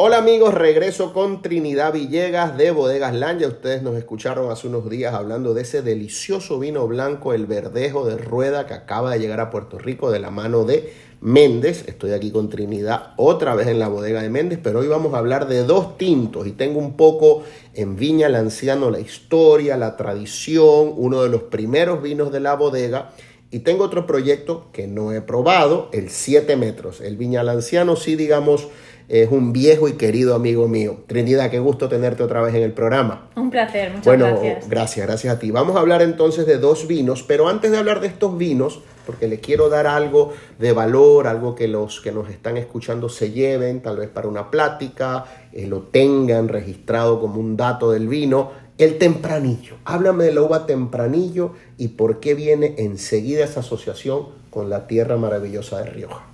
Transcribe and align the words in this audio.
Hola 0.00 0.18
amigos, 0.18 0.54
regreso 0.54 1.12
con 1.12 1.42
Trinidad 1.42 1.92
Villegas 1.92 2.56
de 2.56 2.70
Bodegas 2.70 3.12
Lanja. 3.16 3.48
Ustedes 3.48 3.82
nos 3.82 3.96
escucharon 3.96 4.48
hace 4.48 4.68
unos 4.68 4.88
días 4.88 5.12
hablando 5.12 5.54
de 5.54 5.62
ese 5.62 5.82
delicioso 5.82 6.60
vino 6.60 6.86
blanco, 6.86 7.34
el 7.34 7.46
verdejo 7.46 8.06
de 8.06 8.16
rueda 8.16 8.64
que 8.64 8.74
acaba 8.74 9.10
de 9.10 9.18
llegar 9.18 9.40
a 9.40 9.50
Puerto 9.50 9.76
Rico 9.76 10.12
de 10.12 10.20
la 10.20 10.30
mano 10.30 10.62
de 10.62 10.92
Méndez. 11.20 11.82
Estoy 11.88 12.12
aquí 12.12 12.30
con 12.30 12.48
Trinidad 12.48 13.14
otra 13.16 13.56
vez 13.56 13.66
en 13.66 13.80
la 13.80 13.88
bodega 13.88 14.22
de 14.22 14.30
Méndez, 14.30 14.60
pero 14.62 14.78
hoy 14.78 14.86
vamos 14.86 15.14
a 15.14 15.18
hablar 15.18 15.48
de 15.48 15.64
dos 15.64 15.98
tintos 15.98 16.46
y 16.46 16.52
tengo 16.52 16.78
un 16.78 16.96
poco 16.96 17.42
en 17.74 17.96
Viña 17.96 18.28
el 18.28 18.36
Anciano 18.36 18.92
la 18.92 19.00
historia, 19.00 19.76
la 19.76 19.96
tradición, 19.96 20.92
uno 20.94 21.24
de 21.24 21.28
los 21.28 21.42
primeros 21.42 22.00
vinos 22.00 22.30
de 22.30 22.38
la 22.38 22.54
bodega. 22.54 23.10
Y 23.50 23.60
tengo 23.60 23.84
otro 23.84 24.06
proyecto 24.06 24.68
que 24.72 24.86
no 24.86 25.10
he 25.10 25.22
probado, 25.22 25.88
el 25.92 26.10
7 26.10 26.54
metros. 26.56 27.00
El 27.00 27.16
Viña 27.16 27.40
al 27.40 27.48
Anciano 27.48 27.96
sí, 27.96 28.14
digamos, 28.14 28.68
es 29.08 29.30
un 29.30 29.52
viejo 29.52 29.88
y 29.88 29.94
querido 29.94 30.34
amigo 30.34 30.68
mío. 30.68 30.98
Trinidad, 31.06 31.50
qué 31.50 31.58
gusto 31.58 31.88
tenerte 31.88 32.22
otra 32.22 32.42
vez 32.42 32.54
en 32.54 32.62
el 32.62 32.72
programa. 32.72 33.30
Un 33.36 33.50
placer, 33.50 33.90
muchas 33.90 34.04
bueno, 34.04 34.26
gracias. 34.26 34.68
gracias, 34.68 35.06
gracias 35.06 35.34
a 35.34 35.38
ti. 35.38 35.50
Vamos 35.50 35.76
a 35.76 35.80
hablar 35.80 36.02
entonces 36.02 36.46
de 36.46 36.58
dos 36.58 36.86
vinos, 36.86 37.22
pero 37.22 37.48
antes 37.48 37.70
de 37.70 37.78
hablar 37.78 38.00
de 38.00 38.08
estos 38.08 38.36
vinos, 38.36 38.80
porque 39.06 39.26
le 39.26 39.40
quiero 39.40 39.70
dar 39.70 39.86
algo 39.86 40.34
de 40.58 40.72
valor, 40.72 41.26
algo 41.26 41.54
que 41.54 41.68
los 41.68 42.02
que 42.02 42.12
nos 42.12 42.28
están 42.28 42.58
escuchando 42.58 43.08
se 43.08 43.30
lleven, 43.30 43.80
tal 43.80 43.96
vez 43.96 44.10
para 44.10 44.28
una 44.28 44.50
plática, 44.50 45.24
eh, 45.52 45.66
lo 45.66 45.80
tengan 45.80 46.48
registrado 46.48 47.18
como 47.18 47.40
un 47.40 47.56
dato 47.56 47.90
del 47.90 48.08
vino. 48.08 48.50
El 48.76 48.98
tempranillo. 48.98 49.76
Háblame 49.86 50.24
de 50.24 50.34
la 50.34 50.42
uva 50.42 50.66
tempranillo 50.66 51.52
y 51.78 51.88
por 51.88 52.20
qué 52.20 52.34
viene 52.34 52.74
enseguida 52.76 53.44
esa 53.44 53.60
asociación 53.60 54.26
con 54.50 54.68
la 54.68 54.86
tierra 54.86 55.16
maravillosa 55.16 55.78
de 55.78 55.90
Rioja. 55.90 56.26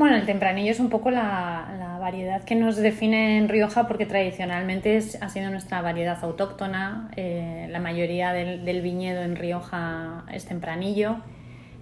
Bueno, 0.00 0.16
el 0.16 0.24
tempranillo 0.24 0.70
es 0.70 0.80
un 0.80 0.88
poco 0.88 1.10
la, 1.10 1.74
la, 1.78 1.98
variedad 1.98 2.42
que 2.42 2.54
nos 2.54 2.76
define 2.76 3.36
en 3.36 3.50
Rioja 3.50 3.86
porque 3.86 4.06
tradicionalmente 4.06 4.96
es, 4.96 5.20
ha 5.20 5.28
sido 5.28 5.50
nuestra 5.50 5.82
variedad 5.82 6.18
autóctona. 6.22 7.10
Eh, 7.16 7.66
la 7.68 7.80
mayoría 7.80 8.32
del, 8.32 8.64
del, 8.64 8.80
viñedo 8.80 9.20
en 9.20 9.36
Rioja 9.36 10.24
es 10.32 10.46
tempranillo. 10.46 11.16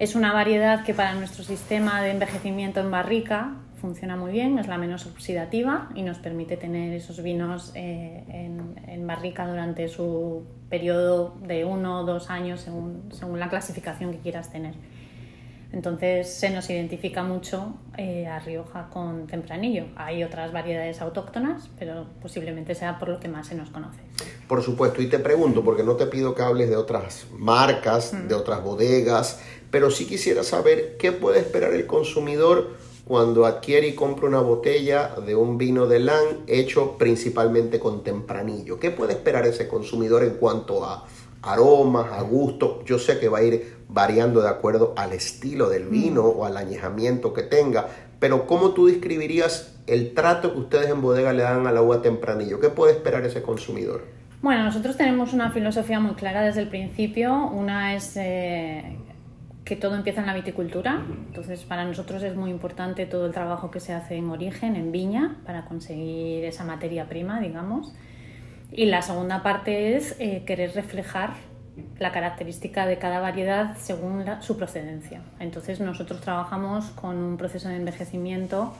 Es 0.00 0.16
una 0.16 0.33
variedad 0.33 0.84
que 0.84 0.94
para 0.94 1.14
nuestro 1.14 1.44
sistema 1.44 2.02
de 2.02 2.11
envejecimiento 2.11 2.80
en 2.80 2.91
barrica 2.91 3.55
funciona 3.77 4.16
muy 4.16 4.33
bien, 4.33 4.58
es 4.58 4.66
la 4.66 4.78
menos 4.78 5.06
oxidativa 5.06 5.89
y 5.94 6.02
nos 6.02 6.19
permite 6.19 6.56
tener 6.56 6.92
esos 6.94 7.22
vinos 7.22 7.70
eh, 7.77 8.24
en, 8.30 8.80
en, 8.89 9.06
barrica 9.06 9.46
durante 9.46 9.86
su 9.86 10.44
periodo 10.69 11.36
de 11.46 11.64
uno 11.64 12.00
o 12.00 12.05
dos 12.05 12.30
años 12.30 12.62
según, 12.62 13.11
según 13.12 13.39
la 13.39 13.48
clasificación 13.48 14.11
que 14.11 14.19
quieras 14.19 14.50
tener. 14.50 14.74
Entonces 15.70 16.33
se 16.33 16.48
nos 16.50 16.70
identifica 16.70 17.22
mucho 17.22 17.74
eh, 17.98 18.27
a 18.27 18.38
Rioja 18.38 18.88
con 18.91 19.27
tempranillo. 19.27 19.84
Hay 19.97 20.24
otras 20.24 20.52
variedades 20.52 21.02
autóctonas, 21.02 21.69
pero 21.78 22.06
posiblemente 22.22 22.74
sea 22.74 22.98
por 22.98 23.11
lo 23.11 23.20
que 23.20 23.28
más 23.28 23.48
se 23.48 23.55
nos 23.55 23.69
conoce. 23.69 24.00
Por 24.46 24.62
supuesto, 24.62 25.02
y 25.02 25.08
te 25.08 25.19
pregunto, 25.19 25.62
porque 25.62 25.83
no 25.83 25.96
te 25.96 26.06
pido 26.06 26.34
que 26.34 26.42
hables 26.42 26.70
de 26.70 26.77
otras 26.77 27.27
marcas, 27.33 28.14
mm. 28.14 28.28
de 28.28 28.34
otras 28.34 28.64
bodegas, 28.64 29.41
pero 29.70 29.91
sí 29.91 30.06
quisiera 30.06 30.42
saber 30.42 30.96
qué 30.98 31.12
puede 31.12 31.41
esperar 31.41 31.74
el 31.74 31.86
consumidor 31.86 32.77
cuando 33.05 33.46
adquiere 33.46 33.89
y 33.89 33.94
compra 33.94 34.28
una 34.28 34.41
botella 34.41 35.14
de 35.24 35.34
un 35.34 35.56
vino 35.58 35.86
de 35.86 35.98
LAN 35.98 36.44
hecho 36.46 36.96
principalmente 36.98 37.78
con 37.78 38.02
tempranillo. 38.02 38.78
¿Qué 38.78 38.91
puede 38.91 39.14
esperar 39.14 39.46
ese 39.46 39.66
consumidor 39.66 40.24
en 40.24 40.34
cuanto 40.34 40.84
a 40.84 41.06
aromas, 41.42 42.12
a 42.12 42.22
gusto? 42.22 42.83
Yo 42.84 42.98
sé 42.98 43.19
que 43.19 43.28
va 43.28 43.39
a 43.39 43.42
ir 43.42 43.78
variando 43.89 44.41
de 44.42 44.48
acuerdo 44.48 44.94
al 44.97 45.12
estilo 45.12 45.69
del 45.69 45.86
vino 45.86 46.22
mm. 46.22 46.39
o 46.39 46.45
al 46.45 46.56
añejamiento 46.56 47.33
que 47.33 47.42
tenga, 47.42 47.89
pero 48.19 48.47
¿cómo 48.47 48.70
tú 48.70 48.86
describirías 48.86 49.77
el 49.86 50.14
trato 50.14 50.53
que 50.53 50.58
ustedes 50.58 50.91
en 50.91 51.00
bodega 51.00 51.33
le 51.33 51.42
dan 51.42 51.67
a 51.67 51.72
la 51.72 51.83
uva 51.83 52.03
tempranillo? 52.03 52.61
¿Qué 52.61 52.69
puede 52.69 52.92
esperar 52.92 53.25
ese 53.25 53.42
consumidor? 53.42 54.05
Bueno, 54.42 54.64
nosotros 54.64 54.97
tenemos 54.97 55.33
una 55.33 55.50
filosofía 55.50 55.98
muy 55.98 56.14
clara 56.14 56.42
desde 56.42 56.62
el 56.62 56.69
principio. 56.69 57.47
Una 57.47 57.95
es 57.95 58.17
eh, 58.17 58.96
que 59.64 59.77
todo 59.77 59.96
empieza 59.96 60.20
en 60.20 60.27
la 60.27 60.35
viticultura. 60.35 61.05
Entonces, 61.27 61.64
para 61.64 61.85
nosotros 61.85 62.23
es 62.23 62.36
muy 62.36 62.51
importante 62.51 63.07
todo 63.07 63.27
el 63.27 63.33
trabajo 63.33 63.70
que 63.70 63.80
se 63.80 63.92
hace 63.92 64.17
en 64.17 64.30
origen, 64.30 64.77
en 64.77 64.92
viña, 64.92 65.39
para 65.45 65.64
conseguir 65.64 66.45
esa 66.45 66.64
materia 66.64 67.08
prima, 67.08 67.41
digamos. 67.41 67.92
Y 68.73 68.86
la 68.86 69.02
segunda 69.02 69.42
parte 69.42 69.96
es 69.96 70.17
eh, 70.18 70.42
querer 70.46 70.74
reflejar 70.74 71.30
la 71.98 72.12
característica 72.12 72.86
de 72.86 72.98
cada 72.98 73.20
variedad 73.20 73.77
según 73.77 74.24
su 74.40 74.56
procedencia. 74.56 75.23
Entonces 75.40 75.80
nosotros 75.80 76.20
trabajamos 76.20 76.86
con 76.90 77.17
un 77.17 77.36
proceso 77.36 77.68
de 77.68 77.77
envejecimiento 77.77 78.74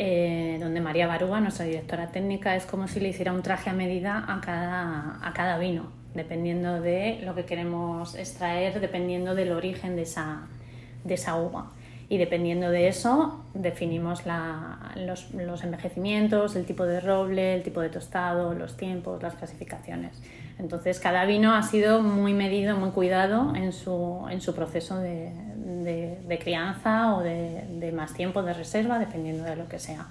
eh, 0.00 0.58
donde 0.60 0.80
María 0.80 1.08
Baruga, 1.08 1.40
nuestra 1.40 1.64
directora 1.64 2.08
técnica, 2.08 2.54
es 2.54 2.66
como 2.66 2.86
si 2.86 3.00
le 3.00 3.08
hiciera 3.08 3.32
un 3.32 3.42
traje 3.42 3.70
a 3.70 3.72
medida 3.72 4.24
a 4.28 4.40
cada, 4.40 5.18
a 5.20 5.32
cada 5.32 5.58
vino, 5.58 5.90
dependiendo 6.14 6.80
de 6.80 7.18
lo 7.24 7.34
que 7.34 7.44
queremos 7.44 8.14
extraer, 8.14 8.80
dependiendo 8.80 9.34
del 9.34 9.50
origen 9.50 9.96
de 9.96 10.02
esa, 10.02 10.46
de 11.02 11.14
esa 11.14 11.34
uva. 11.34 11.72
Y 12.10 12.16
dependiendo 12.16 12.70
de 12.70 12.88
eso, 12.88 13.44
definimos 13.52 14.22
los, 14.96 15.34
los 15.34 15.62
envejecimientos, 15.62 16.56
el 16.56 16.64
tipo 16.64 16.84
de 16.84 17.00
roble, 17.00 17.54
el 17.54 17.62
tipo 17.62 17.82
de 17.82 17.90
tostado, 17.90 18.54
los 18.54 18.78
tiempos, 18.78 19.22
las 19.22 19.34
clasificaciones. 19.34 20.22
Entonces, 20.58 21.00
cada 21.00 21.26
vino 21.26 21.54
ha 21.54 21.62
sido 21.62 22.00
muy 22.00 22.32
medido, 22.32 22.76
muy 22.76 22.90
cuidado 22.90 23.54
en 23.54 23.72
su, 23.72 24.26
en 24.30 24.40
su 24.40 24.54
proceso 24.54 24.98
de, 24.98 25.32
de, 25.56 26.18
de 26.26 26.38
crianza 26.38 27.14
o 27.14 27.22
de, 27.22 27.64
de, 27.78 27.92
más 27.92 28.14
tiempo 28.14 28.42
de 28.42 28.54
reserva, 28.54 28.98
dependiendo 28.98 29.44
de 29.44 29.56
lo 29.56 29.68
que 29.68 29.78
sea. 29.78 30.06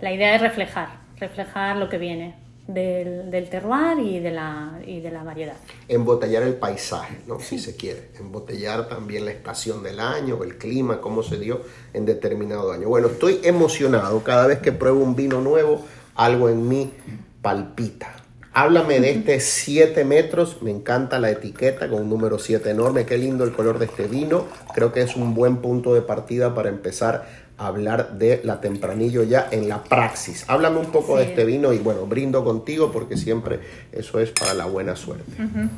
La 0.00 0.12
idea 0.12 0.34
es 0.34 0.40
reflejar, 0.40 0.88
reflejar 1.18 1.76
lo 1.76 1.90
que 1.90 1.98
viene 1.98 2.43
del, 2.66 3.30
del 3.30 3.48
terroir 3.48 3.98
y 3.98 4.20
de, 4.20 4.30
la, 4.30 4.80
y 4.86 5.00
de 5.00 5.10
la 5.10 5.22
variedad. 5.22 5.56
Embotellar 5.88 6.42
el 6.42 6.54
paisaje, 6.54 7.18
¿no? 7.26 7.40
si 7.40 7.58
se 7.58 7.76
quiere. 7.76 8.10
Embotellar 8.18 8.88
también 8.88 9.24
la 9.24 9.32
estación 9.32 9.82
del 9.82 10.00
año, 10.00 10.42
el 10.42 10.56
clima, 10.56 11.00
cómo 11.00 11.22
se 11.22 11.38
dio 11.38 11.62
en 11.92 12.06
determinado 12.06 12.72
año. 12.72 12.88
Bueno, 12.88 13.08
estoy 13.08 13.40
emocionado 13.42 14.22
cada 14.22 14.46
vez 14.46 14.60
que 14.60 14.72
pruebo 14.72 15.00
un 15.00 15.14
vino 15.14 15.40
nuevo, 15.40 15.82
algo 16.14 16.48
en 16.48 16.68
mí 16.68 16.92
palpita 17.42 18.24
Háblame 18.56 19.00
de 19.00 19.10
este 19.10 19.40
7 19.40 20.04
metros, 20.04 20.62
me 20.62 20.70
encanta 20.70 21.18
la 21.18 21.28
etiqueta 21.28 21.88
con 21.88 22.02
un 22.02 22.08
número 22.08 22.38
7 22.38 22.70
enorme, 22.70 23.04
qué 23.04 23.18
lindo 23.18 23.42
el 23.42 23.50
color 23.50 23.80
de 23.80 23.86
este 23.86 24.06
vino, 24.06 24.46
creo 24.72 24.92
que 24.92 25.02
es 25.02 25.16
un 25.16 25.34
buen 25.34 25.56
punto 25.56 25.92
de 25.92 26.02
partida 26.02 26.54
para 26.54 26.68
empezar 26.68 27.43
hablar 27.56 28.18
de 28.18 28.40
la 28.44 28.60
tempranillo 28.60 29.22
ya 29.22 29.48
en 29.50 29.68
la 29.68 29.84
praxis. 29.84 30.44
Háblame 30.48 30.78
un 30.78 30.90
poco 30.90 31.16
sí. 31.16 31.24
de 31.24 31.30
este 31.30 31.44
vino 31.44 31.72
y 31.72 31.78
bueno, 31.78 32.06
brindo 32.06 32.44
contigo 32.44 32.90
porque 32.92 33.16
siempre 33.16 33.60
eso 33.92 34.18
es 34.18 34.30
para 34.30 34.54
la 34.54 34.66
buena 34.66 34.96
suerte. 34.96 35.32
Uh 35.38 35.42
-huh. 35.42 35.68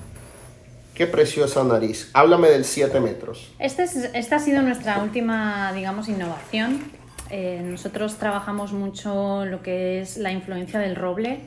Qué 0.97 1.07
preciosa 1.07 1.63
nariz. 1.63 2.09
Háblame 2.15 2.49
del 2.49 2.65
7 2.65 3.01
metros. 3.01 3.53
Este 3.59 3.83
es, 3.83 3.97
esta 4.15 4.37
ha 4.37 4.39
sido 4.39 4.63
nuestra 4.63 5.03
última, 5.03 5.71
digamos, 5.75 6.09
innovación. 6.09 6.91
Eh, 7.29 7.61
nosotros 7.63 8.17
trabajamos 8.17 8.73
mucho 8.73 9.45
lo 9.45 9.63
que 9.63 10.01
es 10.01 10.17
la 10.17 10.33
influencia 10.33 10.81
del 10.81 10.97
roble 10.97 11.41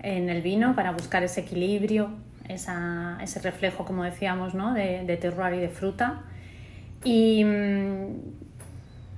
en 0.00 0.30
el 0.30 0.40
vino 0.40 0.74
para 0.74 0.92
buscar 0.92 1.22
ese 1.22 1.40
equilibrio, 1.40 2.08
esa, 2.48 3.18
ese 3.20 3.40
reflejo, 3.40 3.84
como 3.84 4.04
decíamos, 4.04 4.54
¿no? 4.54 4.72
de, 4.72 5.04
de, 5.04 5.16
terroir 5.18 5.54
y 5.54 5.60
de 5.60 5.68
fruta. 5.68 6.22
Y 7.04 7.44
mmm, 7.44 8.37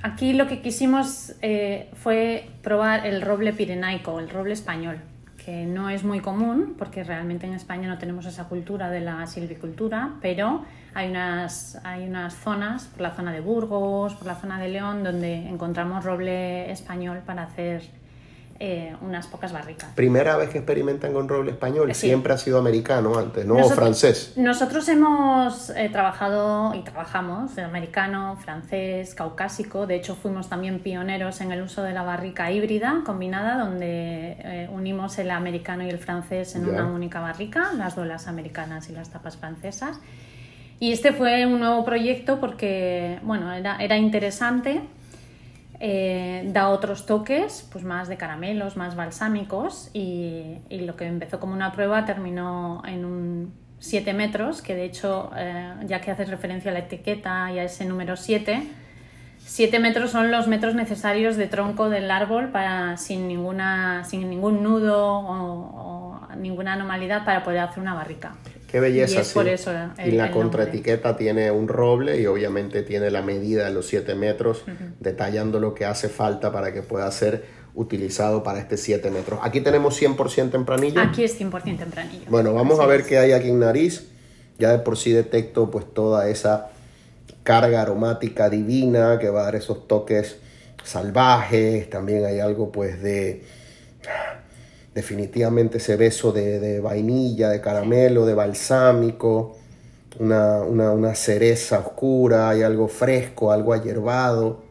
aquí 0.02 0.32
lo 0.32 0.46
que 0.46 0.60
quisimos 0.60 1.34
eh, 1.42 1.90
fue 1.94 2.48
probar 2.62 3.06
el 3.06 3.22
roble 3.22 3.52
pirenaico, 3.52 4.18
el 4.18 4.28
roble 4.28 4.52
español, 4.52 4.98
que 5.44 5.64
no 5.64 5.90
es 5.90 6.04
muy 6.04 6.20
común 6.20 6.74
porque 6.78 7.04
realmente 7.04 7.46
en 7.46 7.54
España 7.54 7.88
no 7.88 7.98
tenemos 7.98 8.26
esa 8.26 8.44
cultura 8.44 8.90
de 8.90 9.00
la 9.00 9.26
silvicultura, 9.26 10.14
pero 10.20 10.64
hay 10.94 11.10
unas, 11.10 11.80
hay 11.84 12.06
unas 12.06 12.34
zonas, 12.34 12.86
por 12.86 13.00
la 13.02 13.10
zona 13.12 13.32
de 13.32 13.40
Burgos, 13.40 14.14
por 14.14 14.26
la 14.26 14.34
zona 14.34 14.58
de 14.58 14.68
León, 14.68 15.04
donde 15.04 15.48
encontramos 15.48 16.04
roble 16.04 16.70
español 16.70 17.20
para 17.24 17.44
hacer 17.44 17.82
eh, 18.62 18.94
unas 19.00 19.26
pocas 19.26 19.54
barricas. 19.54 19.90
Primera 19.94 20.36
vez 20.36 20.50
que 20.50 20.58
experimentan 20.58 21.14
con 21.14 21.30
roble 21.30 21.52
español, 21.52 21.94
sí. 21.94 22.08
siempre 22.08 22.34
ha 22.34 22.36
sido 22.36 22.58
americano 22.58 23.18
antes, 23.18 23.46
¿no? 23.46 23.54
Nosotros, 23.54 23.78
o 23.78 23.80
francés. 23.80 24.34
Nosotros 24.36 24.86
hemos 24.90 25.70
eh, 25.70 25.88
trabajado 25.90 26.74
y 26.74 26.82
trabajamos 26.82 27.56
americano, 27.56 28.36
francés, 28.36 29.14
caucásico. 29.14 29.86
De 29.86 29.96
hecho, 29.96 30.14
fuimos 30.14 30.50
también 30.50 30.80
pioneros 30.80 31.40
en 31.40 31.52
el 31.52 31.62
uso 31.62 31.82
de 31.82 31.94
la 31.94 32.02
barrica 32.02 32.52
híbrida 32.52 33.00
combinada, 33.06 33.56
donde 33.64 34.36
eh, 34.38 34.68
unimos 34.70 35.18
el 35.18 35.30
americano 35.30 35.82
y 35.84 35.88
el 35.88 35.98
francés 35.98 36.54
en 36.54 36.66
ya. 36.66 36.72
una 36.72 36.86
única 36.86 37.20
barrica, 37.20 37.72
las 37.78 37.96
duelas 37.96 38.28
americanas 38.28 38.90
y 38.90 38.92
las 38.92 39.08
tapas 39.08 39.38
francesas. 39.38 39.98
Y 40.78 40.92
este 40.92 41.14
fue 41.14 41.46
un 41.46 41.60
nuevo 41.60 41.82
proyecto 41.82 42.40
porque, 42.40 43.20
bueno, 43.22 43.50
era, 43.54 43.78
era 43.78 43.96
interesante 43.96 44.82
eh, 45.82 46.44
da 46.52 46.68
otros 46.68 47.06
toques, 47.06 47.66
pues 47.72 47.84
más 47.84 48.06
de 48.08 48.18
caramelos, 48.18 48.76
más 48.76 48.96
balsámicos 48.96 49.88
y, 49.94 50.58
lo 50.68 50.94
que 50.94 51.06
empezó 51.06 51.40
como 51.40 51.54
una 51.54 51.72
prueba 51.72 52.04
terminó 52.04 52.82
en 52.86 53.06
un 53.06 53.54
7 53.78 54.12
metros, 54.12 54.60
que 54.60 54.74
de 54.74 54.84
hecho, 54.84 55.30
eh, 55.36 55.72
ya 55.86 56.02
que 56.02 56.10
haces 56.10 56.28
referencia 56.28 56.70
a 56.70 56.74
la 56.74 56.80
etiqueta 56.80 57.50
y 57.50 57.58
a 57.58 57.64
ese 57.64 57.86
número 57.86 58.16
7, 58.16 58.62
7 59.38 59.78
metros 59.78 60.10
son 60.10 60.30
los 60.30 60.48
metros 60.48 60.74
necesarios 60.74 61.36
de 61.36 61.46
tronco 61.46 61.88
del 61.88 62.10
árbol 62.10 62.50
para 62.50 62.98
sin 62.98 63.26
ninguna 63.26 64.04
sin 64.04 64.28
ningún 64.28 64.62
nudo 64.62 64.98
o, 65.02 66.20
ninguna 66.36 66.74
anomalidad 66.74 67.24
para 67.24 67.42
poder 67.42 67.60
hacer 67.60 67.82
una 67.82 67.94
barrica. 67.94 68.34
Qué 68.70 68.78
belleza. 68.78 69.22
Y, 69.22 69.34
por 69.34 69.48
eso 69.48 69.72
y 70.04 70.12
la 70.12 70.30
contraetiqueta 70.30 71.16
tiene 71.16 71.50
un 71.50 71.66
roble 71.66 72.20
y 72.20 72.26
obviamente 72.26 72.82
tiene 72.82 73.10
la 73.10 73.22
medida 73.22 73.64
de 73.64 73.72
los 73.72 73.86
7 73.86 74.14
metros, 74.14 74.62
detallando 75.00 75.58
lo 75.58 75.74
que 75.74 75.84
hace 75.84 76.08
falta 76.08 76.52
para 76.52 76.72
que 76.72 76.82
pueda 76.82 77.10
ser 77.10 77.44
utilizado 77.74 78.42
para 78.42 78.60
este 78.60 78.76
7 78.76 79.10
metros. 79.10 79.40
Aquí 79.42 79.60
tenemos 79.60 80.00
100% 80.00 80.50
tempranillo. 80.50 81.00
Aquí 81.00 81.24
es 81.24 81.40
100% 81.40 81.78
tempranillo. 81.78 82.26
Bueno, 82.28 82.54
vamos 82.54 82.78
a 82.80 82.86
ver 82.86 83.04
qué 83.04 83.18
hay 83.18 83.32
aquí 83.32 83.48
en 83.48 83.60
nariz. 83.60 84.08
Ya 84.58 84.70
de 84.72 84.78
por 84.78 84.96
sí 84.96 85.10
detecto 85.12 85.70
pues 85.70 85.92
toda 85.92 86.28
esa 86.28 86.70
carga 87.42 87.82
aromática 87.82 88.50
divina 88.50 89.18
que 89.18 89.30
va 89.30 89.40
a 89.40 89.44
dar 89.44 89.56
esos 89.56 89.88
toques 89.88 90.36
salvajes. 90.84 91.88
También 91.90 92.24
hay 92.24 92.40
algo 92.40 92.70
pues 92.70 93.02
de 93.02 93.42
definitivamente 94.94 95.78
ese 95.78 95.96
beso 95.96 96.32
de, 96.32 96.80
vainilla, 96.80 97.50
de 97.50 97.60
caramelo, 97.60 98.26
de 98.26 98.34
balsámico, 98.34 99.56
una, 100.18 101.14
cereza 101.14 101.78
oscura, 101.78 102.50
hay 102.50 102.62
algo 102.62 102.88
fresco, 102.88 103.52
algo 103.52 103.72
ayerbado. 103.72 104.62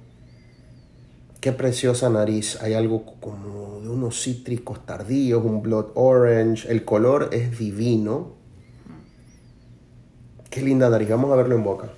Qué 1.40 1.54
preciosa 1.54 2.10
nariz, 2.10 2.62
hay 2.62 2.74
algo 2.74 3.06
como 3.22 3.80
de 3.82 3.88
unos 3.88 4.22
cítricos 4.22 4.86
tardíos, 4.86 5.44
un 5.44 5.62
blood 5.62 5.92
orange, 5.96 6.70
el 6.70 6.84
color 6.84 7.30
es 7.32 7.58
divino. 7.58 8.34
Qué 10.50 10.62
linda 10.62 10.90
nariz, 10.90 11.10
vamos 11.10 11.32
a 11.32 11.36
verlo 11.38 11.56
en 11.56 11.64
boca. 11.64 11.94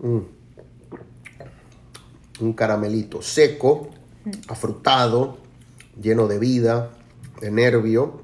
Mm. 0.00 0.18
Un 2.40 2.52
caramelito 2.52 3.20
seco, 3.20 3.88
afrutado, 4.48 5.38
lleno 6.00 6.28
de 6.28 6.38
vida, 6.38 6.90
de 7.40 7.50
nervio. 7.50 8.22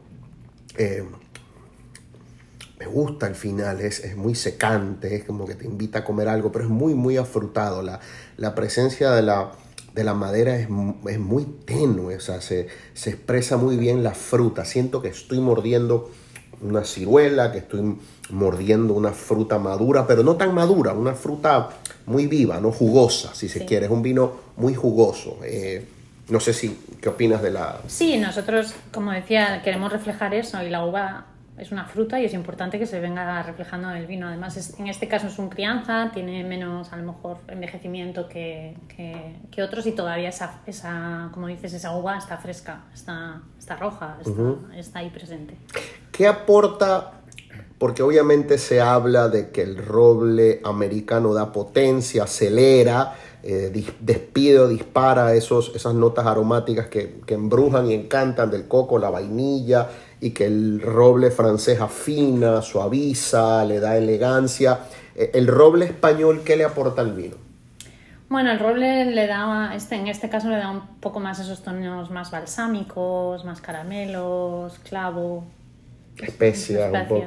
Eh, 0.76 1.04
me 2.78 2.86
gusta 2.86 3.26
el 3.26 3.34
final, 3.34 3.80
es, 3.80 4.16
muy 4.16 4.34
secante, 4.34 5.14
es 5.14 5.24
como 5.24 5.46
que 5.46 5.54
te 5.54 5.64
invita 5.64 6.00
a 6.00 6.04
comer 6.04 6.28
algo, 6.28 6.52
pero 6.52 6.64
es 6.64 6.70
muy, 6.70 6.94
muy 6.94 7.16
afrutado. 7.16 7.82
La, 7.82 8.00
la 8.36 8.54
presencia 8.54 9.12
de 9.12 9.22
la, 9.22 9.52
de 9.94 10.04
la 10.04 10.14
madera 10.14 10.56
es, 10.56 10.68
es, 11.08 11.18
muy 11.18 11.44
tenue, 11.44 12.16
o 12.16 12.20
sea, 12.20 12.40
se, 12.40 12.66
se 12.92 13.10
expresa 13.10 13.56
muy 13.56 13.76
bien 13.76 14.02
la 14.02 14.12
fruta. 14.12 14.64
Siento 14.64 15.00
que 15.00 15.08
estoy 15.08 15.38
mordiendo 15.40 16.10
una 16.60 16.84
ciruela, 16.84 17.52
que 17.52 17.58
estoy 17.58 17.98
mordiendo 18.30 18.94
una 18.94 19.12
fruta 19.12 19.58
madura, 19.58 20.06
pero 20.06 20.22
no 20.22 20.36
tan 20.36 20.54
madura, 20.54 20.92
una 20.92 21.14
fruta 21.14 21.70
muy 22.06 22.26
viva, 22.26 22.60
no 22.60 22.70
jugosa, 22.70 23.34
si 23.34 23.48
se 23.48 23.64
quiere. 23.64 23.86
Es 23.86 23.92
un 23.92 24.02
vino 24.02 24.32
muy 24.56 24.74
jugoso. 24.74 25.38
Eh, 25.44 25.86
no 26.28 26.40
sé 26.40 26.52
si, 26.52 26.78
¿qué 27.00 27.08
opinas 27.08 27.42
de 27.42 27.50
la...? 27.50 27.80
Sí, 27.86 28.16
nosotros, 28.18 28.74
como 28.92 29.12
decía, 29.12 29.62
queremos 29.62 29.92
reflejar 29.92 30.34
eso 30.34 30.62
y 30.62 30.70
la 30.70 30.84
uva 30.84 31.26
es 31.58 31.70
una 31.70 31.84
fruta 31.84 32.20
y 32.20 32.24
es 32.24 32.34
importante 32.34 32.78
que 32.78 32.86
se 32.86 32.98
venga 32.98 33.42
reflejando 33.42 33.90
en 33.90 33.96
el 33.96 34.06
vino. 34.06 34.26
Además, 34.26 34.74
en 34.78 34.88
este 34.88 35.06
caso 35.06 35.28
es 35.28 35.38
un 35.38 35.48
crianza, 35.48 36.10
tiene 36.12 36.42
menos, 36.42 36.92
a 36.92 36.96
lo 36.96 37.12
mejor, 37.12 37.38
envejecimiento 37.48 38.28
que, 38.28 38.76
que, 39.50 39.62
otros 39.62 39.86
y 39.86 39.92
todavía 39.92 40.30
esa, 40.30 40.60
esa, 40.66 41.30
como 41.32 41.46
dices, 41.46 41.72
esa 41.72 41.96
uva 41.96 42.18
está 42.18 42.38
fresca, 42.38 42.84
está, 42.92 43.40
está 43.58 43.76
roja, 43.76 44.18
está, 44.20 44.76
está 44.76 44.98
ahí 44.98 45.10
presente. 45.10 45.56
¿Qué 46.10 46.26
aporta 46.26 47.13
porque 47.84 48.02
obviamente 48.02 48.56
se 48.56 48.80
habla 48.80 49.28
de 49.28 49.50
que 49.50 49.60
el 49.60 49.76
roble 49.76 50.62
americano 50.64 51.34
da 51.34 51.52
potencia, 51.52 52.22
acelera, 52.22 53.12
eh, 53.42 53.70
despide 54.00 54.58
o 54.60 54.68
dispara 54.68 55.34
esos, 55.34 55.70
esas 55.74 55.92
notas 55.92 56.24
aromáticas 56.24 56.86
que, 56.86 57.20
embrujan 57.28 57.90
y 57.90 57.92
encantan 57.92 58.50
del 58.50 58.68
coco, 58.68 58.98
la 58.98 59.10
vainilla, 59.10 59.86
y 60.18 60.30
que 60.30 60.46
el 60.46 60.80
roble 60.80 61.30
francés 61.30 61.78
afina, 61.78 62.62
suaviza, 62.62 63.66
le 63.66 63.80
da 63.80 63.98
elegancia. 63.98 64.78
Eh, 65.14 65.32
¿El 65.34 65.46
roble 65.46 65.84
español 65.84 66.40
qué 66.42 66.56
le 66.56 66.64
aporta 66.64 67.02
al 67.02 67.12
vino? 67.12 67.36
Bueno, 68.30 68.50
el 68.50 68.60
roble 68.60 69.04
le 69.04 69.26
da, 69.26 69.74
este, 69.74 69.96
en 69.96 70.06
este 70.06 70.30
caso 70.30 70.48
le 70.48 70.56
da 70.56 70.70
un 70.70 70.86
poco 71.00 71.20
más 71.20 71.38
esos 71.38 71.62
tonos 71.62 72.10
más 72.10 72.30
balsámicos, 72.30 73.44
más 73.44 73.60
caramelos, 73.60 74.78
clavo, 74.78 75.44
especias, 76.22 76.92
un 76.92 77.08
poco, 77.08 77.26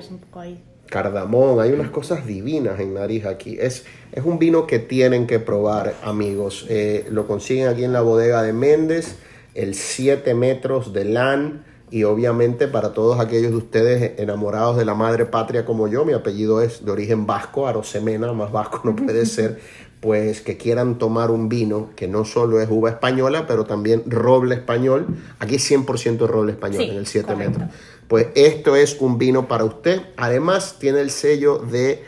cardamón, 0.88 1.60
hay 1.60 1.72
unas 1.72 1.90
cosas 1.90 2.26
divinas 2.26 2.80
en 2.80 2.94
nariz 2.94 3.26
aquí. 3.26 3.58
Es, 3.60 3.86
es 4.12 4.24
un 4.24 4.40
vino 4.40 4.66
que 4.66 4.80
tienen 4.80 5.28
que 5.28 5.40
probar, 5.40 5.94
amigos. 6.04 6.66
Eh, 6.70 7.06
lo 7.12 7.28
consiguen 7.28 7.68
aquí 7.68 7.84
en 7.84 7.94
la 7.94 8.02
bodega 8.02 8.42
de 8.42 8.54
Méndez, 8.54 9.18
el 9.54 9.76
7 9.76 10.34
metros 10.34 10.94
de 10.94 11.06
LAN. 11.06 11.66
Y 11.90 12.04
obviamente 12.04 12.68
para 12.68 12.92
todos 12.92 13.18
aquellos 13.22 13.52
de 13.52 13.58
ustedes 13.58 14.20
enamorados 14.20 14.76
de 14.76 14.84
la 14.84 14.94
madre 14.94 15.26
patria 15.26 15.64
como 15.64 15.88
yo, 15.88 16.04
mi 16.04 16.12
apellido 16.12 16.62
es 16.62 16.84
de 16.84 16.92
origen 16.92 17.26
vasco, 17.26 17.66
Arosemena, 17.66 18.34
más 18.34 18.52
vasco 18.52 18.82
no 18.84 18.94
puede 18.94 19.26
ser, 19.26 19.60
pues 20.08 20.40
que 20.40 20.56
quieran 20.56 20.98
tomar 20.98 21.32
un 21.32 21.50
vino 21.50 21.90
que 21.98 22.08
no 22.08 22.24
solo 22.24 22.62
es 22.62 22.70
uva 22.72 22.92
española, 22.92 23.46
pero 23.46 23.66
también 23.66 24.04
roble 24.06 24.56
español. 24.56 25.06
Aquí 25.40 25.56
es 25.56 25.70
100% 25.70 26.26
roble 26.28 26.54
español 26.54 26.84
en 26.84 26.96
el 26.96 27.08
7 27.08 27.36
metros 27.36 27.70
pues 28.08 28.28
esto 28.36 28.76
es 28.76 28.98
un 29.00 29.18
vino 29.18 29.48
para 29.48 29.66
usted. 29.66 30.02
Además 30.16 30.78
tiene 30.80 31.02
el 31.02 31.12
sello 31.12 31.60
de 31.60 32.04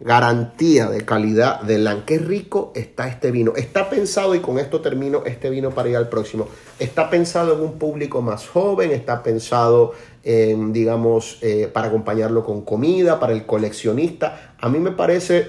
garantía 0.00 0.88
de 0.88 1.04
calidad 1.04 1.62
de 1.62 1.78
LAN. 1.78 2.04
Qué 2.04 2.18
rico 2.18 2.72
está 2.76 3.08
este 3.08 3.30
vino. 3.30 3.54
Está 3.56 3.90
pensado, 3.90 4.34
y 4.34 4.40
con 4.40 4.58
esto 4.58 4.80
termino 4.80 5.24
este 5.24 5.50
vino 5.50 5.70
para 5.70 5.88
ir 5.88 5.96
al 5.96 6.08
próximo, 6.08 6.48
está 6.78 7.10
pensado 7.10 7.54
en 7.54 7.60
un 7.60 7.78
público 7.78 8.22
más 8.22 8.46
joven, 8.46 8.92
está 8.92 9.22
pensado 9.22 9.92
en, 10.22 10.72
digamos, 10.72 11.38
eh, 11.40 11.68
para 11.72 11.88
acompañarlo 11.88 12.44
con 12.44 12.62
comida, 12.62 13.18
para 13.18 13.32
el 13.32 13.46
coleccionista. 13.46 14.54
A 14.60 14.68
mí 14.68 14.78
me 14.78 14.92
parece 14.92 15.48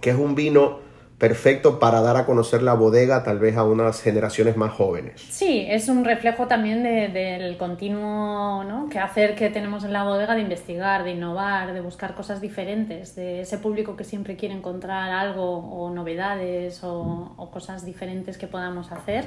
que 0.00 0.10
es 0.10 0.16
un 0.16 0.34
vino 0.34 0.83
perfecto 1.24 1.78
para 1.78 2.02
dar 2.02 2.18
a 2.18 2.26
conocer 2.26 2.62
la 2.62 2.74
bodega 2.74 3.22
tal 3.22 3.38
vez 3.38 3.56
a 3.56 3.64
unas 3.64 4.02
generaciones 4.02 4.58
más 4.58 4.72
jóvenes. 4.72 5.22
Sí, 5.30 5.64
es 5.66 5.88
un 5.88 6.04
reflejo 6.04 6.48
también 6.48 6.82
del 6.82 7.56
continuo 7.56 8.62
¿no? 8.64 8.90
que 8.90 8.98
hacer 8.98 9.34
que 9.34 9.48
tenemos 9.48 9.84
en 9.84 9.94
la 9.94 10.04
bodega 10.04 10.34
de 10.34 10.42
investigar, 10.42 11.02
de 11.02 11.12
innovar, 11.12 11.72
de 11.72 11.80
buscar 11.80 12.14
cosas 12.14 12.42
diferentes, 12.42 13.16
de 13.16 13.40
ese 13.40 13.56
público 13.56 13.96
que 13.96 14.04
siempre 14.04 14.36
quiere 14.36 14.54
encontrar 14.54 15.12
algo 15.12 15.60
o 15.60 15.88
novedades 15.88 16.80
o, 16.82 17.48
cosas 17.50 17.86
diferentes 17.86 18.36
que 18.36 18.46
podamos 18.46 18.92
hacer 18.92 19.24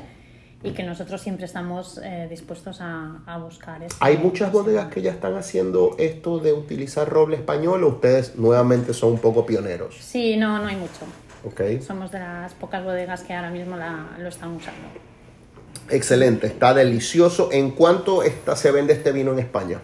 y 0.62 0.74
que 0.74 0.84
nosotros 0.84 1.20
siempre 1.20 1.46
estamos 1.46 2.00
eh, 2.04 2.28
dispuestos 2.30 2.78
a, 2.80 3.40
buscar. 3.42 3.82
¿Hay 4.02 4.18
muchas 4.18 4.52
bodegas 4.52 4.90
que 4.94 5.02
ya 5.02 5.12
están 5.12 5.36
haciendo 5.36 5.96
esto 5.98 6.38
de 6.38 6.54
utilizar 6.54 7.10
roble 7.10 7.38
español 7.38 7.84
o 7.84 7.88
ustedes 7.88 8.36
nuevamente 8.36 8.94
son 8.94 9.14
un 9.14 9.20
poco 9.20 9.48
pioneros? 9.48 9.96
Sí, 10.00 10.38
no, 10.38 10.60
no 10.60 10.68
hay 10.68 10.76
mucho. 10.76 11.08
Somos 11.86 12.12
de 12.12 12.20
las 12.20 12.54
pocas 12.54 12.84
bodegas 12.84 13.24
que 13.24 13.34
ahora 13.34 13.50
mismo 13.50 13.76
lo 13.76 14.28
están 14.28 14.56
usando. 14.56 14.88
Excelente, 15.90 16.48
está 16.48 16.74
delicioso. 16.74 17.50
¿En 17.52 17.72
cuánto 17.72 18.24
está, 18.24 18.56
se 18.56 18.72
vende 18.72 18.94
este 18.94 19.12
vino 19.12 19.32
en 19.32 19.40
España? 19.40 19.80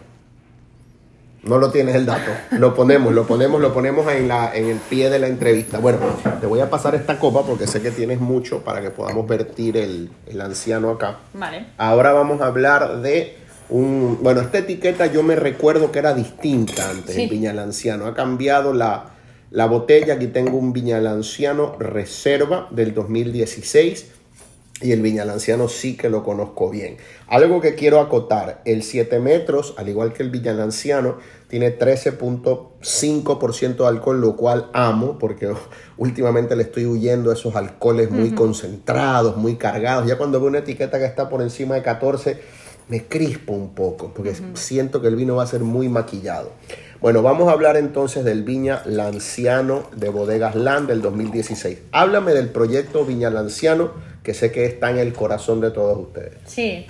No 1.42 1.58
lo 1.58 1.70
tienes 1.70 1.94
el 1.94 2.06
dato. 2.06 2.30
Lo 2.52 2.74
ponemos, 2.74 3.12
lo 3.12 3.26
ponemos, 3.26 3.60
lo 3.60 3.74
ponemos 3.74 4.10
en, 4.10 4.28
la, 4.28 4.54
en 4.54 4.66
el 4.66 4.78
pie 4.78 5.10
de 5.10 5.18
la 5.18 5.26
entrevista. 5.26 5.78
Bueno, 5.78 5.98
te 6.40 6.46
voy 6.46 6.60
a 6.60 6.70
pasar 6.70 6.94
esta 6.94 7.18
copa 7.18 7.42
porque 7.42 7.66
sé 7.66 7.82
que 7.82 7.90
tienes 7.90 8.18
mucho 8.18 8.62
para 8.62 8.80
que 8.80 8.90
podamos 8.90 9.26
vertir 9.28 9.76
el, 9.76 10.10
anciano 10.40 10.90
acá. 10.90 11.18
Vale. 11.34 11.66
Ahora 11.76 12.12
vamos 12.12 12.40
a 12.40 12.46
hablar 12.46 13.00
de 13.02 13.36
un... 13.68 14.18
Bueno, 14.22 14.40
esta 14.40 14.58
etiqueta 14.58 15.06
yo 15.06 15.22
me 15.22 15.36
recuerdo 15.36 15.92
que 15.92 15.98
era 15.98 16.14
distinta 16.14 16.88
antes 16.88 17.16
en 17.16 17.28
Viña 17.28 17.50
el 17.50 17.58
Anciano. 17.58 18.06
Ha 18.06 18.14
cambiado 18.14 18.72
la, 18.72 19.13
la 19.54 19.66
botella, 19.66 20.14
aquí 20.14 20.26
tengo 20.26 20.58
un 20.58 20.72
Viñalanciano 20.72 21.76
Reserva 21.78 22.66
del 22.72 22.92
2016 22.92 24.06
y 24.82 24.90
el 24.90 25.00
Viñalanciano 25.00 25.68
sí 25.68 25.96
que 25.96 26.10
lo 26.10 26.24
conozco 26.24 26.70
bien. 26.70 26.96
Algo 27.28 27.60
que 27.60 27.76
quiero 27.76 28.00
acotar, 28.00 28.62
el 28.64 28.82
7 28.82 29.20
metros, 29.20 29.74
al 29.76 29.88
igual 29.88 30.12
que 30.12 30.24
el 30.24 30.30
Viñalanciano, 30.30 31.18
tiene 31.46 31.78
13.5% 31.78 33.76
de 33.76 33.86
alcohol, 33.86 34.20
lo 34.20 34.34
cual 34.34 34.70
amo 34.72 35.20
porque 35.20 35.54
últimamente 35.98 36.56
le 36.56 36.64
estoy 36.64 36.86
huyendo 36.86 37.30
a 37.30 37.34
esos 37.34 37.54
alcoholes 37.54 38.10
muy 38.10 38.32
concentrados, 38.32 39.36
muy 39.36 39.54
cargados. 39.54 40.08
Ya 40.08 40.18
cuando 40.18 40.40
veo 40.40 40.48
una 40.48 40.58
etiqueta 40.58 40.98
que 40.98 41.04
está 41.04 41.28
por 41.28 41.42
encima 41.42 41.76
de 41.76 41.82
14, 41.82 42.40
me 42.88 43.04
crispo 43.04 43.52
un 43.52 43.72
poco 43.72 44.12
porque 44.12 44.34
siento 44.54 45.00
que 45.00 45.06
el 45.06 45.14
vino 45.14 45.36
va 45.36 45.44
a 45.44 45.46
ser 45.46 45.60
muy 45.60 45.88
maquillado. 45.88 46.50
Bueno, 47.04 47.20
vamos 47.20 47.50
a 47.50 47.52
hablar 47.52 47.76
entonces 47.76 48.24
del 48.24 48.44
Viña 48.44 48.80
Lanciano 48.86 49.90
de 49.94 50.08
Bodegas 50.08 50.54
Land 50.54 50.88
del 50.88 51.02
2016. 51.02 51.82
Háblame 51.92 52.32
del 52.32 52.48
proyecto 52.48 53.04
Viña 53.04 53.28
Lanciano, 53.28 53.90
que 54.22 54.32
sé 54.32 54.50
que 54.50 54.64
está 54.64 54.88
en 54.88 54.96
el 54.96 55.12
corazón 55.12 55.60
de 55.60 55.70
todos 55.70 55.98
ustedes. 55.98 56.32
Sí. 56.46 56.86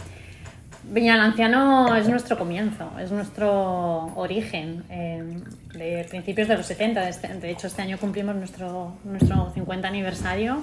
Viña 0.84 1.20
Anciano 1.20 1.96
es 1.96 2.08
nuestro 2.08 2.38
comienzo, 2.38 2.92
es 3.00 3.10
nuestro 3.10 4.14
origen. 4.14 4.84
Eh, 4.88 5.42
de 5.76 6.06
principios 6.08 6.46
de 6.46 6.58
los 6.58 6.66
70, 6.66 7.08
este, 7.08 7.26
de 7.26 7.50
hecho 7.50 7.66
este 7.66 7.82
año 7.82 7.98
cumplimos 7.98 8.36
nuestro, 8.36 8.96
nuestro 9.02 9.50
50 9.52 9.88
aniversario 9.88 10.58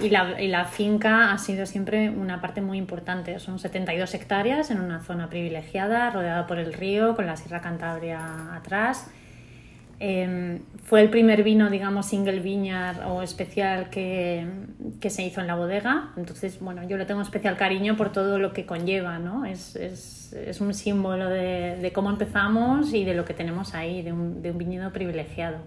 y 0.00 0.10
la, 0.10 0.40
y 0.40 0.48
la, 0.48 0.64
finca 0.64 1.32
ha 1.32 1.38
sido 1.38 1.66
siempre 1.66 2.10
una 2.10 2.40
parte 2.40 2.60
muy 2.60 2.78
importante. 2.78 3.38
Son 3.38 3.58
72 3.58 4.12
hectáreas 4.14 4.70
en 4.70 4.80
una 4.80 5.00
zona 5.00 5.28
privilegiada, 5.28 6.10
rodeada 6.10 6.46
por 6.46 6.58
el 6.58 6.72
río, 6.72 7.14
con 7.14 7.26
la 7.26 7.36
Sierra 7.36 7.60
Cantabria 7.60 8.54
atrás. 8.54 9.08
Eh, 10.00 10.60
fue 10.82 11.00
el 11.00 11.10
primer 11.10 11.42
vino, 11.44 11.70
digamos, 11.70 12.06
single 12.06 12.40
viñar 12.40 13.04
o 13.06 13.22
especial 13.22 13.90
que, 13.90 14.46
que, 15.00 15.08
se 15.08 15.22
hizo 15.22 15.40
en 15.40 15.46
la 15.46 15.54
bodega. 15.54 16.12
Entonces, 16.16 16.58
bueno, 16.60 16.82
yo 16.86 16.96
le 16.96 17.06
tengo 17.06 17.22
especial 17.22 17.56
cariño 17.56 17.96
por 17.96 18.10
todo 18.12 18.38
lo 18.38 18.52
que 18.52 18.66
conlleva, 18.66 19.18
¿no? 19.18 19.44
Es, 19.44 19.76
es, 19.76 20.32
es 20.32 20.60
un 20.60 20.74
símbolo 20.74 21.28
de, 21.28 21.78
de, 21.80 21.92
cómo 21.92 22.10
empezamos 22.10 22.92
y 22.92 23.04
de 23.04 23.14
lo 23.14 23.24
que 23.24 23.34
tenemos 23.34 23.74
ahí, 23.74 24.02
de 24.02 24.12
un, 24.12 24.42
de 24.42 24.50
un 24.50 24.58
viñedo 24.58 24.92
privilegiado. 24.92 25.58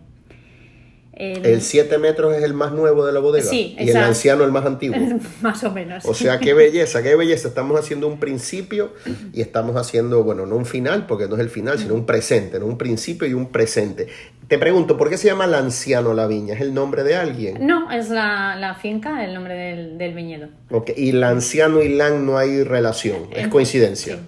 El 1.19 1.61
7 1.61 1.97
metros 1.97 2.35
es 2.35 2.43
el 2.43 2.53
más 2.53 2.71
nuevo 2.73 3.03
de 3.05 3.11
la 3.11 3.19
bodega 3.19 3.49
sí, 3.49 3.75
y 3.79 3.89
el 3.89 3.97
anciano 3.97 4.43
el 4.43 4.51
más 4.51 4.65
antiguo. 4.65 4.97
más 5.41 5.63
o 5.63 5.71
menos. 5.71 6.05
O 6.05 6.13
sea, 6.13 6.37
qué 6.37 6.53
belleza, 6.53 7.01
qué 7.01 7.15
belleza. 7.15 7.47
Estamos 7.47 7.79
haciendo 7.79 8.07
un 8.07 8.19
principio 8.19 8.93
y 9.33 9.41
estamos 9.41 9.75
haciendo, 9.75 10.23
bueno, 10.23 10.45
no 10.45 10.55
un 10.55 10.67
final, 10.67 11.07
porque 11.07 11.27
no 11.27 11.35
es 11.35 11.41
el 11.41 11.49
final, 11.49 11.79
sino 11.79 11.95
un 11.95 12.05
presente, 12.05 12.59
¿no? 12.59 12.67
un 12.67 12.77
principio 12.77 13.27
y 13.27 13.33
un 13.33 13.47
presente. 13.47 14.07
Te 14.47 14.59
pregunto, 14.59 14.95
¿por 14.95 15.09
qué 15.09 15.17
se 15.17 15.27
llama 15.27 15.45
el 15.45 15.55
anciano 15.55 16.13
la 16.13 16.27
viña? 16.27 16.53
¿Es 16.53 16.61
el 16.61 16.73
nombre 16.73 17.03
de 17.03 17.15
alguien? 17.15 17.65
No, 17.65 17.91
es 17.91 18.09
la, 18.09 18.55
la 18.55 18.75
finca, 18.75 19.25
el 19.25 19.33
nombre 19.33 19.55
del, 19.55 19.97
del 19.97 20.13
viñedo. 20.13 20.49
Y 20.95 21.09
el 21.09 21.23
anciano 21.23 21.81
y 21.81 21.89
LAN 21.89 22.25
no 22.25 22.37
hay 22.37 22.63
relación, 22.63 23.27
es 23.35 23.47
coincidencia. 23.47 24.15
Sí. 24.15 24.21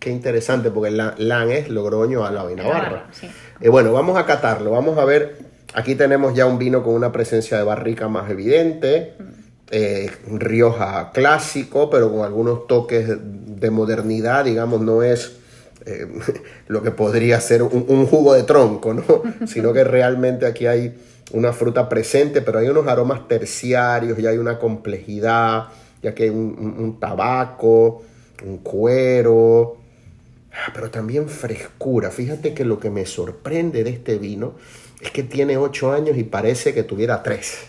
Qué 0.00 0.10
interesante, 0.10 0.70
porque 0.70 0.90
LAN 0.90 1.50
es 1.50 1.68
Logroño, 1.68 2.24
Álava 2.24 2.50
y 2.50 2.56
Navarra. 2.56 2.78
Navarra, 2.78 3.06
sí. 3.12 3.28
Eh, 3.60 3.68
bueno, 3.68 3.92
vamos 3.92 4.18
a 4.18 4.26
catarlo, 4.26 4.72
vamos 4.72 4.98
a 4.98 5.04
ver 5.04 5.43
Aquí 5.74 5.96
tenemos 5.96 6.34
ya 6.34 6.46
un 6.46 6.56
vino 6.56 6.84
con 6.84 6.94
una 6.94 7.10
presencia 7.10 7.58
de 7.58 7.64
barrica 7.64 8.06
más 8.06 8.30
evidente, 8.30 9.14
eh, 9.72 10.08
Rioja 10.28 11.10
clásico, 11.12 11.90
pero 11.90 12.12
con 12.12 12.24
algunos 12.24 12.68
toques 12.68 13.08
de 13.08 13.70
modernidad, 13.70 14.44
digamos, 14.44 14.80
no 14.82 15.02
es 15.02 15.32
eh, 15.84 16.06
lo 16.68 16.80
que 16.80 16.92
podría 16.92 17.40
ser 17.40 17.64
un, 17.64 17.84
un, 17.88 18.06
jugo 18.06 18.34
de 18.34 18.44
tronco, 18.44 18.94
¿no? 18.94 19.04
sino 19.48 19.72
que 19.72 19.82
realmente 19.82 20.46
aquí 20.46 20.66
hay 20.66 20.94
una 21.32 21.52
fruta 21.52 21.88
presente, 21.88 22.40
pero 22.40 22.60
hay 22.60 22.68
unos 22.68 22.86
aromas 22.86 23.26
terciarios, 23.26 24.16
ya 24.18 24.30
hay 24.30 24.38
una 24.38 24.60
complejidad, 24.60 25.64
ya 26.00 26.14
que 26.14 26.24
hay 26.24 26.30
un, 26.30 26.56
un, 26.56 26.84
un 26.84 27.00
tabaco, 27.00 28.04
un 28.46 28.58
cuero, 28.58 29.78
pero 30.72 30.88
también 30.88 31.28
frescura. 31.28 32.12
Fíjate 32.12 32.54
que 32.54 32.64
lo 32.64 32.78
que 32.78 32.90
me 32.90 33.06
sorprende 33.06 33.82
de 33.82 33.90
este 33.90 34.18
vino 34.18 34.54
es 35.00 35.10
que 35.10 35.22
tiene 35.22 35.56
8 35.56 35.92
años 35.92 36.16
y 36.16 36.24
parece 36.24 36.74
que 36.74 36.82
tuviera 36.82 37.22
3, 37.22 37.66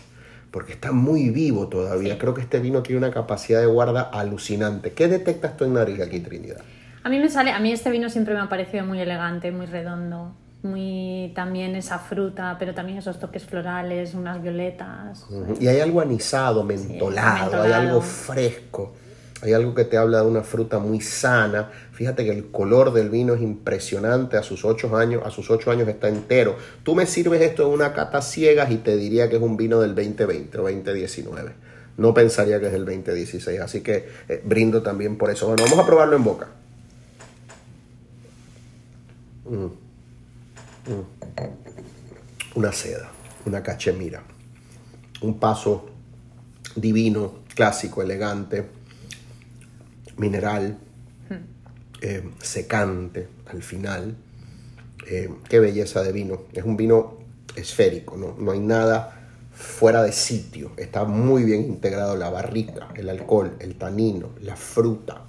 porque 0.50 0.72
está 0.72 0.92
muy 0.92 1.30
vivo 1.30 1.68
todavía. 1.68 2.14
Sí. 2.14 2.18
Creo 2.18 2.34
que 2.34 2.40
este 2.40 2.58
vino 2.60 2.82
tiene 2.82 2.98
una 2.98 3.10
capacidad 3.10 3.60
de 3.60 3.66
guarda 3.66 4.02
alucinante. 4.02 4.92
¿Qué 4.92 5.08
detectas 5.08 5.56
tú 5.56 5.64
en 5.64 5.74
nariz 5.74 6.00
aquí, 6.00 6.20
Trinidad? 6.20 6.60
A 7.02 7.08
mí 7.08 7.18
me 7.18 7.28
sale, 7.28 7.52
a 7.52 7.60
mí 7.60 7.72
este 7.72 7.90
vino 7.90 8.08
siempre 8.10 8.34
me 8.34 8.40
ha 8.40 8.48
parecido 8.48 8.84
muy 8.84 9.00
elegante, 9.00 9.52
muy 9.52 9.66
redondo, 9.66 10.34
muy 10.62 11.32
también 11.36 11.76
esa 11.76 11.98
fruta, 11.98 12.56
pero 12.58 12.74
también 12.74 12.98
esos 12.98 13.20
toques 13.20 13.44
florales, 13.44 14.14
unas 14.14 14.42
violetas. 14.42 15.24
Uh 15.30 15.44
-huh. 15.46 15.62
Y 15.62 15.68
hay 15.68 15.80
algo 15.80 16.00
anisado, 16.00 16.64
mentolado, 16.64 17.36
sí, 17.36 17.42
mentolado, 17.42 17.62
hay 17.62 17.72
algo 17.72 18.00
fresco. 18.00 18.94
Hay 19.42 19.52
algo 19.52 19.74
que 19.74 19.84
te 19.84 19.98
habla 19.98 20.22
de 20.22 20.26
una 20.26 20.42
fruta 20.42 20.78
muy 20.78 21.00
sana. 21.00 21.70
Fíjate 21.92 22.24
que 22.24 22.30
el 22.30 22.50
color 22.50 22.92
del 22.94 23.10
vino 23.10 23.34
es 23.34 23.42
impresionante. 23.42 24.38
A 24.38 24.42
sus 24.42 24.64
ocho 24.64 24.96
años, 24.96 25.22
a 25.26 25.30
sus 25.30 25.50
ocho 25.50 25.70
años 25.70 25.86
está 25.88 26.08
entero. 26.08 26.56
Tú 26.82 26.94
me 26.94 27.06
sirves 27.06 27.42
esto 27.42 27.66
en 27.66 27.74
una 27.74 27.92
cata 27.92 28.22
ciegas 28.22 28.70
y 28.70 28.76
te 28.78 28.96
diría 28.96 29.28
que 29.28 29.36
es 29.36 29.42
un 29.42 29.58
vino 29.58 29.80
del 29.80 29.94
2020 29.94 30.58
o 30.58 30.62
2019. 30.62 31.52
No 31.98 32.14
pensaría 32.14 32.58
que 32.60 32.68
es 32.68 32.74
el 32.74 32.86
2016. 32.86 33.60
Así 33.60 33.82
que 33.82 34.08
eh, 34.28 34.42
brindo 34.42 34.82
también 34.82 35.18
por 35.18 35.30
eso. 35.30 35.48
Bueno, 35.48 35.64
vamos 35.64 35.80
a 35.80 35.86
probarlo 35.86 36.16
en 36.16 36.24
boca. 36.24 36.48
Mm. 39.44 39.64
Mm. 40.90 41.04
Una 42.54 42.72
seda, 42.72 43.10
una 43.44 43.62
cachemira. 43.62 44.22
Un 45.20 45.38
paso 45.38 45.90
divino, 46.74 47.40
clásico, 47.54 48.02
elegante 48.02 48.75
mineral, 50.16 50.78
eh, 52.00 52.22
secante 52.40 53.28
al 53.46 53.62
final. 53.62 54.16
Eh, 55.08 55.30
qué 55.48 55.60
belleza 55.60 56.02
de 56.02 56.12
vino. 56.12 56.42
Es 56.52 56.64
un 56.64 56.76
vino 56.76 57.18
esférico, 57.54 58.16
¿no? 58.16 58.36
no 58.38 58.52
hay 58.52 58.60
nada 58.60 59.16
fuera 59.52 60.02
de 60.02 60.12
sitio. 60.12 60.72
Está 60.76 61.04
muy 61.04 61.44
bien 61.44 61.62
integrado 61.62 62.16
la 62.16 62.28
barrica, 62.28 62.88
el 62.94 63.08
alcohol, 63.08 63.56
el 63.60 63.76
tanino, 63.76 64.30
la 64.42 64.56
fruta. 64.56 65.24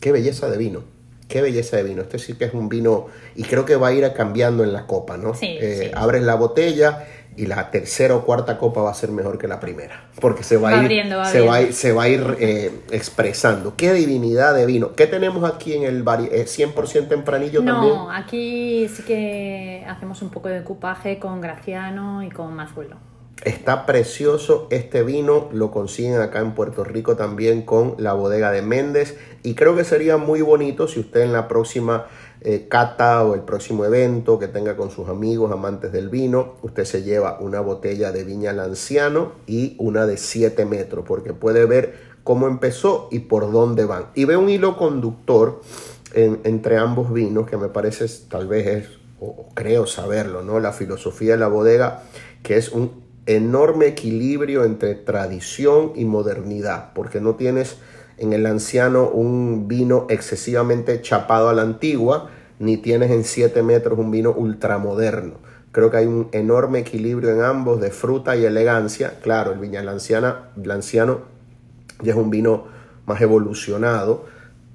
Qué 0.00 0.12
belleza 0.12 0.48
de 0.48 0.56
vino. 0.56 0.82
Qué 1.28 1.42
belleza 1.42 1.76
de 1.76 1.82
vino. 1.82 2.02
Este 2.02 2.18
sí 2.18 2.34
que 2.34 2.44
es 2.44 2.54
un 2.54 2.68
vino 2.68 3.06
y 3.34 3.42
creo 3.42 3.64
que 3.64 3.76
va 3.76 3.88
a 3.88 3.92
ir 3.92 4.10
cambiando 4.14 4.62
en 4.62 4.72
la 4.72 4.86
copa, 4.86 5.16
¿no? 5.16 5.34
Sí, 5.34 5.56
eh, 5.60 5.86
sí. 5.86 5.90
Abres 5.94 6.22
la 6.22 6.34
botella 6.34 7.06
y 7.36 7.46
la 7.46 7.70
tercera 7.70 8.14
o 8.16 8.24
cuarta 8.24 8.58
copa 8.58 8.82
va 8.82 8.90
a 8.90 8.94
ser 8.94 9.10
mejor 9.10 9.38
que 9.38 9.48
la 9.48 9.60
primera, 9.60 10.08
porque 10.20 10.42
se 10.42 10.56
va, 10.56 10.70
Va 10.70 10.76
a 10.76 10.78
ir, 10.78 10.84
abriendo, 10.84 11.18
va 11.18 11.24
se, 11.24 11.40
va 11.40 11.46
a 11.46 11.56
abriendo. 11.56 11.70
ir 11.70 11.74
se 11.74 11.92
va 11.92 12.02
a 12.02 12.08
ir 12.08 12.36
eh, 12.40 12.80
expresando. 12.90 13.74
Qué 13.76 13.92
divinidad 13.92 14.54
de 14.54 14.66
vino. 14.66 14.94
¿Qué 14.94 15.06
tenemos 15.06 15.44
aquí 15.50 15.74
en 15.74 15.84
el 15.84 16.02
bar? 16.02 16.20
¿Es 16.20 16.58
100% 16.58 17.08
tempranillo 17.08 17.64
también? 17.64 17.94
No, 17.94 18.10
aquí 18.10 18.88
sí 18.88 19.02
que 19.02 19.84
hacemos 19.88 20.22
un 20.22 20.30
poco 20.30 20.48
de 20.48 20.62
cupaje 20.62 21.18
con 21.18 21.40
Graciano 21.40 22.22
y 22.22 22.30
con 22.30 22.54
Mazuelo. 22.54 22.96
Está 23.44 23.84
precioso 23.84 24.68
este 24.70 25.02
vino, 25.02 25.48
lo 25.52 25.70
consiguen 25.70 26.20
acá 26.20 26.38
en 26.38 26.52
Puerto 26.52 26.82
Rico 26.82 27.16
también 27.16 27.62
con 27.62 27.94
la 27.98 28.14
bodega 28.14 28.50
de 28.52 28.62
Méndez 28.62 29.18
y 29.42 29.54
creo 29.54 29.76
que 29.76 29.84
sería 29.84 30.16
muy 30.16 30.40
bonito 30.40 30.88
si 30.88 31.00
usted 31.00 31.22
en 31.22 31.32
la 31.32 31.46
próxima 31.46 32.06
eh, 32.46 32.68
cata 32.68 33.24
o 33.24 33.34
el 33.34 33.40
próximo 33.40 33.86
evento 33.86 34.38
que 34.38 34.48
tenga 34.48 34.76
con 34.76 34.90
sus 34.90 35.08
amigos 35.08 35.50
amantes 35.50 35.92
del 35.92 36.10
vino, 36.10 36.56
usted 36.60 36.84
se 36.84 37.02
lleva 37.02 37.38
una 37.40 37.60
botella 37.60 38.12
de 38.12 38.22
viña 38.22 38.52
Lanciano 38.52 39.32
y 39.46 39.76
una 39.78 40.06
de 40.06 40.18
7 40.18 40.66
metros 40.66 41.06
porque 41.08 41.32
puede 41.32 41.64
ver 41.64 41.94
cómo 42.22 42.46
empezó 42.46 43.08
y 43.10 43.20
por 43.20 43.50
dónde 43.50 43.86
van. 43.86 44.08
Y 44.14 44.26
ve 44.26 44.36
un 44.36 44.50
hilo 44.50 44.76
conductor 44.76 45.62
en, 46.12 46.40
entre 46.44 46.76
ambos 46.76 47.12
vinos 47.12 47.48
que 47.48 47.56
me 47.56 47.68
parece 47.68 48.06
tal 48.28 48.46
vez 48.46 48.66
es, 48.66 48.88
o 49.20 49.48
creo 49.54 49.86
saberlo, 49.86 50.42
¿no? 50.42 50.60
La 50.60 50.72
filosofía 50.72 51.32
de 51.32 51.38
la 51.38 51.48
bodega 51.48 52.02
que 52.42 52.58
es 52.58 52.72
un 52.72 53.02
enorme 53.26 53.86
equilibrio 53.86 54.64
entre 54.64 54.94
tradición 54.94 55.92
y 55.94 56.04
modernidad, 56.04 56.92
porque 56.94 57.20
no 57.20 57.36
tienes 57.36 57.78
en 58.18 58.32
el 58.32 58.46
anciano 58.46 59.08
un 59.08 59.68
vino 59.68 60.06
excesivamente 60.08 61.00
chapado 61.00 61.48
a 61.48 61.54
la 61.54 61.62
antigua, 61.62 62.30
ni 62.58 62.76
tienes 62.76 63.10
en 63.10 63.24
7 63.24 63.62
metros 63.62 63.98
un 63.98 64.10
vino 64.10 64.32
ultramoderno. 64.32 65.34
Creo 65.72 65.90
que 65.90 65.96
hay 65.96 66.06
un 66.06 66.28
enorme 66.32 66.78
equilibrio 66.80 67.30
en 67.30 67.42
ambos 67.42 67.80
de 67.80 67.90
fruta 67.90 68.36
y 68.36 68.44
elegancia. 68.44 69.14
Claro, 69.20 69.52
el 69.52 69.58
viña 69.58 69.82
lanciana, 69.82 70.50
lanciano 70.62 71.22
ya 72.00 72.12
es 72.12 72.18
un 72.18 72.30
vino 72.30 72.66
más 73.06 73.20
evolucionado 73.20 74.24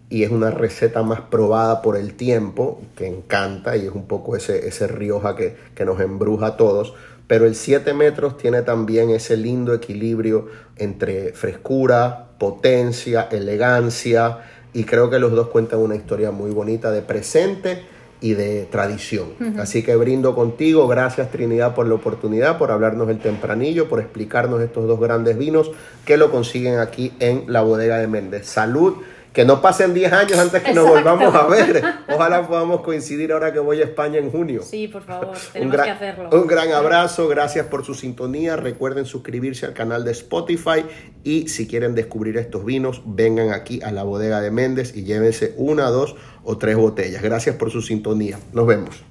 y 0.10 0.24
es 0.24 0.32
una 0.32 0.52
receta 0.52 1.04
más 1.04 1.22
probada 1.22 1.82
por 1.82 1.96
el 1.96 2.16
tiempo, 2.16 2.82
que 2.98 3.08
encanta 3.08 3.78
y 3.78 3.86
es 3.86 3.94
un 3.94 4.08
poco 4.08 4.36
ese, 4.36 4.68
ese 4.68 4.88
Rioja 4.88 5.36
que, 5.36 5.56
que 5.76 5.86
nos 5.86 6.02
embruja 6.02 6.48
a 6.48 6.58
todos 6.58 6.96
pero 7.30 7.46
el 7.46 7.54
7 7.54 7.94
metros 7.94 8.38
tiene 8.38 8.64
también 8.64 9.12
ese 9.12 9.38
lindo 9.38 9.76
equilibrio 9.76 10.48
entre 10.78 11.32
frescura, 11.34 12.30
potencia, 12.40 13.28
elegancia 13.32 14.40
y 14.74 14.84
creo 14.86 15.12
que 15.12 15.20
los 15.20 15.34
dos 15.34 15.50
cuentan 15.50 15.80
una 15.80 15.96
historia 15.96 16.32
muy 16.32 16.50
bonita 16.50 16.90
de 16.90 17.04
presente 17.04 17.84
y 18.20 18.34
de 18.34 18.66
tradición. 18.72 19.28
Uh 19.40 19.44
-huh. 19.44 19.60
Así 19.60 19.84
que 19.84 19.96
brindo 19.96 20.34
contigo, 20.34 20.88
gracias 20.88 21.30
Trinidad 21.30 21.76
por 21.76 21.86
la 21.86 21.94
oportunidad, 21.94 22.58
por 22.58 22.72
hablarnos 22.72 23.08
del 23.08 23.20
tempranillo, 23.20 23.88
por 23.88 24.00
explicarnos 24.00 24.60
estos 24.60 24.88
dos 24.88 25.00
grandes 25.00 25.38
vinos 25.38 25.70
que 26.06 26.18
lo 26.18 26.32
consiguen 26.32 26.80
aquí 26.80 27.14
en 27.20 27.44
la 27.46 27.62
bodega 27.62 28.00
de 28.00 28.08
Méndez. 28.08 28.48
Salud 28.48 28.96
que 29.34 29.46
no 29.46 29.62
pasen 29.62 29.94
10 29.94 30.12
años 30.14 30.40
antes 30.40 30.62
que 30.64 30.72
Exacto. 30.72 30.82
nos 30.82 30.90
volvamos 30.90 31.36
a 31.36 31.48
ver. 31.48 31.84
Ojalá 32.10 32.48
podamos 32.48 32.82
coincidir 32.82 33.32
ahora 33.32 33.54
que 33.54 33.60
voy 33.60 33.82
a 33.82 33.86
España 33.86 34.18
en 34.18 34.32
junio. 34.32 34.62
Sí, 34.64 34.88
por 34.88 35.04
favor, 35.04 35.38
tenemos 35.54 35.74
gran, 35.74 35.86
que 35.86 35.92
hacerlo. 35.92 36.30
Un 36.32 36.48
gran 36.48 36.72
abrazo, 36.72 37.28
gracias 37.28 37.68
por 37.68 37.86
su 37.86 37.94
sintonía. 37.94 38.56
Recuerden 38.56 39.06
suscribirse 39.06 39.66
al 39.66 39.74
canal 39.74 40.04
de 40.04 40.12
Spotify 40.12 40.86
y 41.24 41.48
si 41.48 41.68
quieren 41.68 41.96
descubrir 41.96 42.38
estos 42.38 42.66
vinos, 42.66 43.02
vengan 43.06 43.52
aquí 43.52 43.82
a 43.84 43.92
la 43.92 44.04
bodega 44.04 44.42
de 44.42 44.52
Méndez 44.52 44.96
y 44.96 45.04
llévense 45.04 45.54
una, 45.58 45.90
dos 45.90 46.16
o 46.44 46.58
tres 46.58 46.76
botellas. 46.76 47.22
Gracias 47.22 47.56
por 47.56 47.72
su 47.72 47.82
sintonía. 47.82 48.40
Nos 48.54 48.66
vemos. 48.66 49.09